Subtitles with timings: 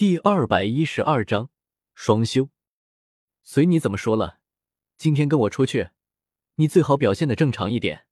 [0.00, 1.50] 第二百一十二章
[1.92, 2.48] 双修。
[3.42, 4.38] 随你怎么说了，
[4.96, 5.90] 今天跟我出去，
[6.54, 8.06] 你最好表现的正常一点。”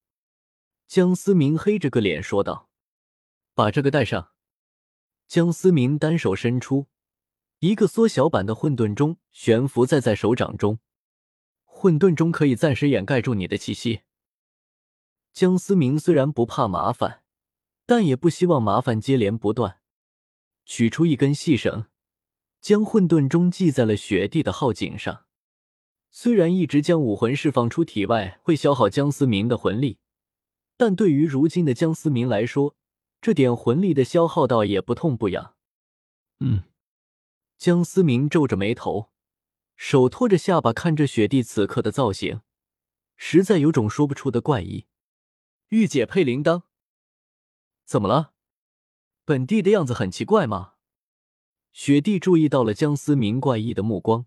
[0.86, 2.68] 江思明黑着个脸说道。
[3.56, 4.32] “把这个带上。”
[5.26, 6.88] 江思明单手伸出，
[7.60, 10.80] 一个缩小版的混沌钟悬浮在在手掌中。
[11.64, 14.02] 混沌钟可以暂时掩盖住你的气息。
[15.32, 17.22] 江思明虽然不怕麻烦，
[17.86, 19.80] 但也不希望麻烦接连不断。
[20.68, 21.86] 取出一根细绳，
[22.60, 25.24] 将混沌钟系在了雪地的号颈上。
[26.10, 29.98] 虽然一直将武魂释放出体外会消耗江思明的魂力，
[30.76, 32.76] 但对于如今的江思明来说，
[33.22, 35.54] 这点魂力的消耗倒也不痛不痒。
[36.40, 36.64] 嗯，
[37.56, 39.10] 江思明皱着眉头，
[39.74, 42.42] 手托着下巴，看着雪地此刻的造型，
[43.16, 44.86] 实在有种说不出的怪异。
[45.70, 46.64] 御姐配铃铛，
[47.86, 48.34] 怎么了？
[49.28, 50.72] 本地的样子很奇怪吗？
[51.70, 54.24] 雪帝注意到了江思明怪异的目光，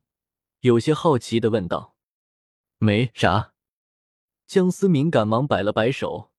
[0.59, 1.95] 有些好奇的问道
[2.77, 3.53] ：“没啥。”
[4.45, 6.29] 江思明赶忙摆了摆手，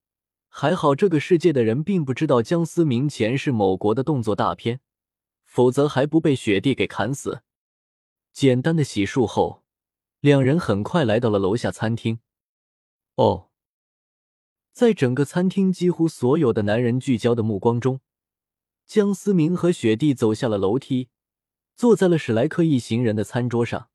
[0.47, 4.79] 还好这个世界的人并不知道江思明前世某国的动作大片，
[5.43, 7.43] 否则还不被雪帝给砍死。
[8.31, 9.65] 简单的洗漱后，
[10.21, 12.21] 两人很快来到了楼下餐厅。
[13.15, 13.49] 哦，
[14.71, 17.99] 在整个餐厅几乎所有的男人聚焦的目光中。
[18.93, 21.07] 江思明和雪帝走下了楼梯，
[21.75, 23.89] 坐在了史莱克一行人的餐桌上。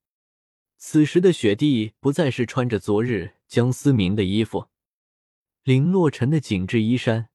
[0.77, 4.67] 此时的雪帝不再是穿着昨日江思明的衣服，
[5.63, 7.29] 林洛尘的紧致衣衫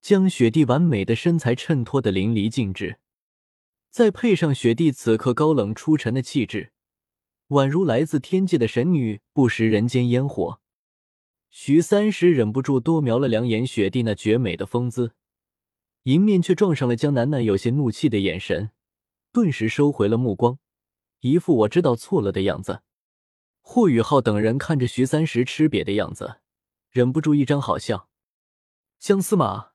[0.00, 3.00] 将雪帝完美的身材衬托的淋漓尽致，
[3.90, 6.70] 再配上雪帝此刻高冷出尘的气质，
[7.48, 10.60] 宛如来自天界的神女，不食人间烟火。
[11.50, 15.14] 徐三石忍不住多瞄了两眼雪帝那绝美的风姿。
[16.06, 18.70] 迎面却撞上了江楠楠有些怒气的眼神，
[19.32, 20.60] 顿时收回了目光，
[21.18, 22.82] 一副我知道错了的样子。
[23.60, 26.36] 霍雨浩等人看着徐三石吃瘪的样子，
[26.90, 28.08] 忍不住一张好笑。
[29.00, 29.72] 江司马，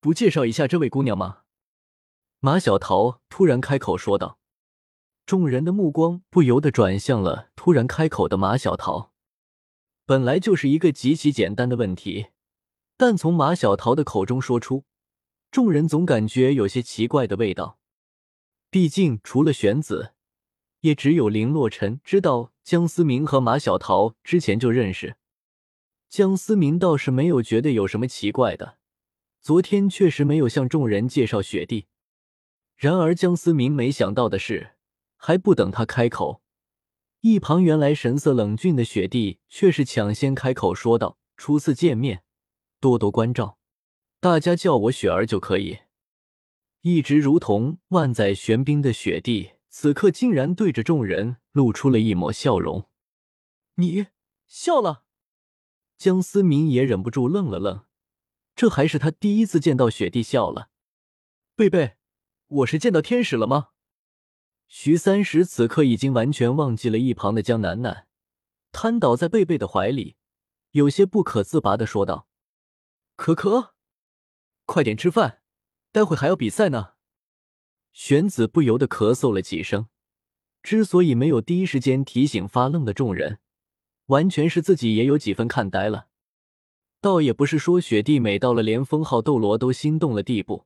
[0.00, 1.40] 不介绍一下这位姑娘吗？
[2.40, 4.38] 马小桃突然开口说道。
[5.26, 9.12] 众人的目光不由得转向了突然开口的马小桃。
[10.06, 12.28] 本来就是一个极其简单的问题，
[12.96, 14.84] 但从马小桃的口中说出。
[15.54, 17.78] 众人总感觉有些奇怪的味道，
[18.70, 20.12] 毕竟除了玄子，
[20.80, 25.14] 也只有林洛尘知道江思明和马小桃之前就认识。
[26.08, 28.78] 江思明倒是没有觉得有什么奇怪的，
[29.40, 31.86] 昨天确实没有向众人介绍雪弟。
[32.76, 34.72] 然而江思明没想到的是，
[35.16, 36.42] 还不等他开口，
[37.20, 42.24] 一旁原来神色冷峻的雪弟却是抢先开口说道：“初次见面，
[42.80, 43.56] 多多关照。”
[44.24, 45.80] 大家叫我雪儿就可以。
[46.80, 52.88] 一直如同万载玄冰的雪帝，此刻竟然对着众人露出了一抹笑容。
[53.74, 54.06] 你
[54.46, 55.04] 笑了？
[55.98, 57.84] 江思明也忍不住愣了愣，
[58.56, 60.70] 这还是他第一次见到雪帝笑了。
[61.54, 61.96] 贝贝，
[62.46, 63.72] 我是见到天使了吗？
[64.68, 68.06] 徐三石此刻已经完全忘记了一旁的江楠楠，
[68.72, 70.16] 瘫倒在贝贝的怀里，
[70.70, 72.26] 有些不可自拔的说道
[73.16, 73.72] ：“可可。”
[74.66, 75.40] 快点吃饭，
[75.92, 76.92] 待会还要比赛呢。
[77.92, 79.88] 玄子不由得咳嗽了几声。
[80.62, 83.38] 之所以没有第一时间提醒发愣的众人，
[84.06, 86.06] 完全是自己也有几分看呆了。
[87.02, 90.64] 倒也不是说雪帝美到了连封号斗罗都心动了地步，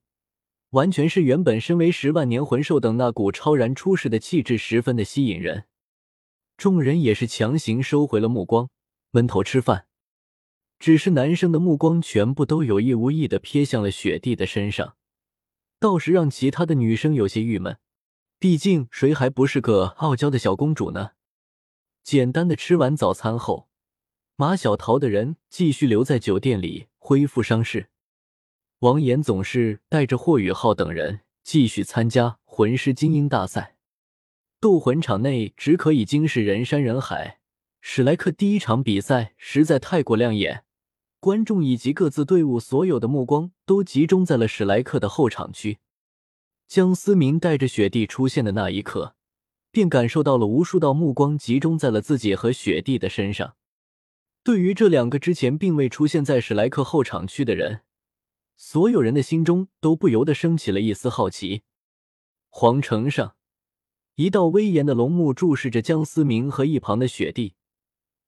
[0.71, 5.65] 完全是原本身为十万年魂兽等那股超然出世的气质十分的吸引人。
[6.57, 8.71] 众人也是强行收回了目光，
[9.11, 9.88] 闷头吃饭。
[10.79, 14.97] 只是男生的目光全部都有意无意的瞥向了雪地的身上，
[15.81, 17.79] 倒是让其他的女生有些郁闷。
[18.39, 21.11] 毕竟谁还不是个傲娇的小公主呢？
[22.05, 23.69] 简单的吃完早餐后，
[24.37, 27.89] 马小桃的人继续留在酒店里恢复伤势。
[28.79, 33.77] 王岩总是带着霍雨浩等人继续参加魂师精英大赛。
[34.61, 37.41] 斗魂场内只可以惊是人山人海，
[37.81, 40.65] 史莱克第一场比赛实在太过亮眼。
[41.21, 45.79] 观众以及各自队伍所有的目光都集中在了史莱克的后场区。
[46.69, 49.17] 江思明带着雪地出现的那一刻，
[49.73, 53.57] 便感受到了无数道目光集中在了自己和雪地的身上。
[54.45, 57.81] 对于这两个之前并未出现在史莱克后场区的人，
[58.57, 61.63] 所有人的心中都不由得升起了一丝好奇。
[62.49, 63.35] 皇城上，
[64.15, 67.55] 一道威严的龙目注视着江思明和一旁的雪地，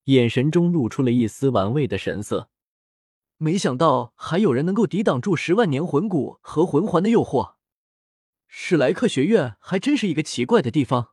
[0.04, 2.50] 眼神中露出了一丝玩味的神色。
[3.42, 7.54] 没想到还有人能够抵挡住十万年魂骨和魂环的诱惑。
[8.46, 11.12] 史莱克学院还真是一个奇怪的地方。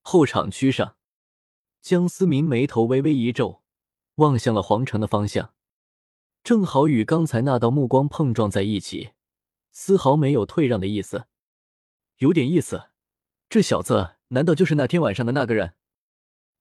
[0.00, 0.96] 后场区上，
[1.82, 3.62] 江思明眉头微微一皱，
[4.14, 5.52] 望向了皇城的方向，
[6.42, 9.10] 正好与刚才那道目光碰撞在一起，
[9.70, 11.26] 丝毫没有退让的意思。
[12.20, 12.84] 有点意思，
[13.50, 15.74] 这小子难道就是那天晚上的那个人？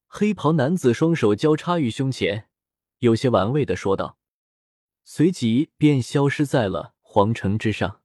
[0.08, 2.50] 黑袍男子双手交叉于胸前，
[2.98, 4.18] 有些玩味的说道，
[5.14, 8.00] 随即便消失在了皇城之上。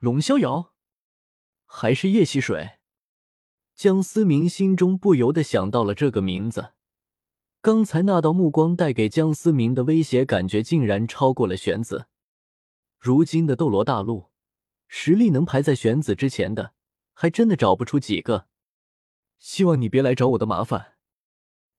[0.00, 0.74] 龙逍遥，
[1.64, 2.72] 还是叶溪水？
[3.74, 6.74] 江思明心中不由得想到了这个名字。
[7.62, 12.08] 刚才那道目光带给江思明的威胁感觉，竟然超过了玄子。
[12.98, 14.26] 如今的斗罗大陆，
[14.88, 16.74] 实力能排在玄子之前的，
[17.14, 18.46] 还真的找不出几个。
[19.38, 20.98] 希望你别来找我的麻烦。”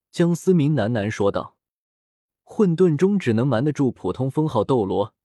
[0.09, 1.59] 江思明喃喃说道。
[2.53, 5.15] 混沌中只能瞒得住普通封号斗罗。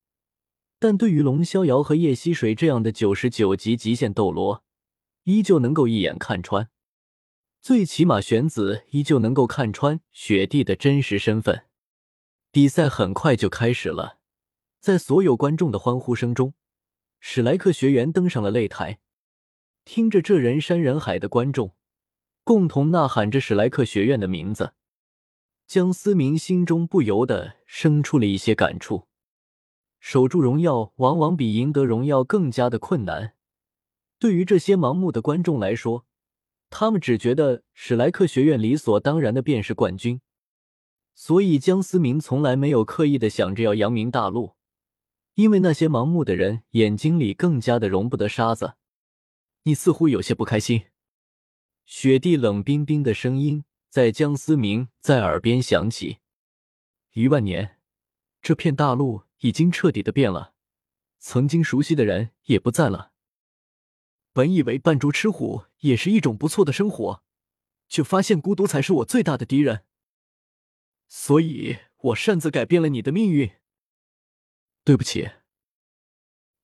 [0.78, 4.62] 但对于龙逍遥和叶溪水这样的九十九级极限斗罗，
[5.24, 6.70] 依旧能够一眼看穿。
[7.60, 11.64] 最起码玄子依旧能够看穿雪帝的真实身份。
[12.52, 14.18] 比赛很快就开始了，
[14.78, 16.54] 在所有观众的欢呼声中，
[17.18, 19.00] 史莱克学员登上了擂台。
[19.84, 21.74] 听着这人山人海的观众，
[22.44, 24.74] 共同呐喊着史莱克学院的名字，
[25.66, 29.08] 江思明心中不由得生出了一些感触。
[29.98, 33.34] 守住荣耀，往往比赢得荣耀更加的困难。
[34.18, 36.06] 对于这些盲目的观众来说，
[36.70, 40.20] 他们只觉得史莱克学院理所当然的便是冠军。
[41.14, 44.54] 所以江思明从来没有刻意的想着要扬名大陆，
[45.34, 48.74] 因为那些盲目的人眼睛里更加的容不得沙子。
[49.64, 50.84] 你似乎有些不开心。
[51.84, 53.64] 雪地冷冰冰的声音
[53.96, 56.18] 在江思明在耳边响起。
[57.14, 57.78] 一万年，
[58.42, 59.22] 这片大陆。
[59.38, 60.52] 已经彻底的变了，
[61.18, 63.12] 曾经熟悉的人也不在了。
[64.34, 67.22] 本以为扮猪吃虎也是一种不错的生活，
[67.88, 69.84] 却发现孤独才是我最大的敌人。
[71.08, 73.50] 所以我擅自改变了你的命运。
[74.84, 75.30] 对不起。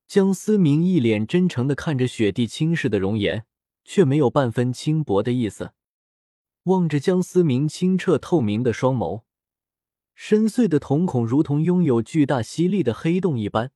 [0.06, 3.46] 江思明一脸真诚的看着雪地轻视的容颜，
[3.85, 5.73] 却没有半分轻薄的意思。
[6.64, 9.23] 望着江思明清澈透明的双眸。
[10.14, 13.73] 深邃的瞳孔如同拥有巨大吸力的黑洞一般，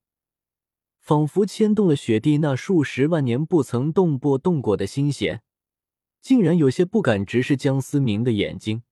[0.98, 5.42] 仿佛牵动了雪地那数十万年不曾动波动过的心弦，
[6.20, 8.82] 竟然有些不敢直视江思明的眼睛。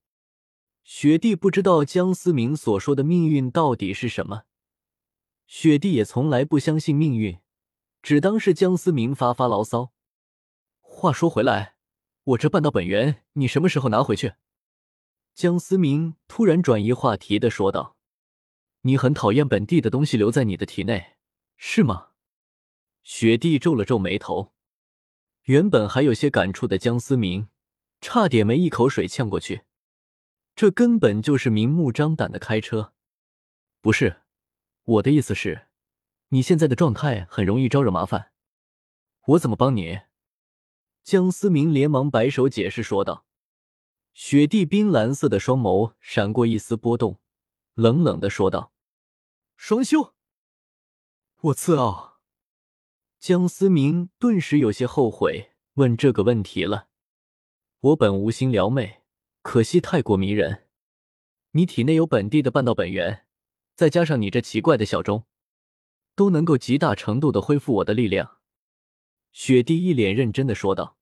[0.83, 4.43] 雪地不知道江思明所说的命运到底是什么，
[5.47, 7.39] 雪地也从来不相信命运，
[8.03, 9.93] 只当是江思明发发牢骚。
[10.81, 11.74] 话说回来，
[12.25, 14.33] 我这半道本源，你什么时候拿回去？
[15.35, 17.99] 江思明突然转移话题的说道
[18.83, 21.17] ：“你很讨厌本地的东西留在你的体内，
[21.59, 22.13] 是吗？”
[23.05, 24.55] 雪帝皱了皱眉头，
[25.43, 27.49] 原本还有些感触的江思明
[28.01, 29.65] 差点没一口水呛过去。
[30.57, 32.95] 这根本就是明目张胆的开车。
[33.83, 34.23] 不是，
[34.85, 35.67] 我的意思是，
[36.29, 38.33] 你现在的状态很容易招惹麻烦，
[39.27, 40.01] 我怎么帮你？
[41.05, 43.27] 江思明连忙摆手解释说道。
[44.15, 47.21] 雪地冰蓝色的双眸闪过一丝波动，
[47.75, 48.73] 冷冷的说道
[49.57, 50.15] ：“双修，
[51.43, 52.21] 我自傲。”
[53.21, 56.89] 江思明顿时有些后悔问这个问题了。
[57.81, 59.03] 我本无心撩妹，
[59.43, 60.69] 可惜太过迷人。
[61.51, 63.27] 你体内有本地的半道本源，
[63.75, 65.25] 再加上你这奇怪的小钟，
[66.15, 68.39] 都能够极大程度的恢复我的力量。
[69.35, 70.97] 雪帝一脸认真的说道。